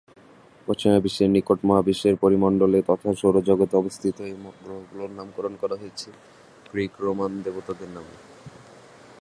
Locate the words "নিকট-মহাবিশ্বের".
1.27-2.15